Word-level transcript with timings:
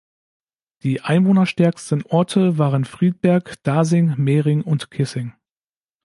Die 0.81 1.01
einwohnerstärksten 1.01 2.03
Orte 2.07 2.57
waren 2.57 2.85
Friedberg, 2.85 3.61
Dasing, 3.61 4.15
Mering 4.17 4.63
und 4.63 4.89
Kissing. 4.89 5.35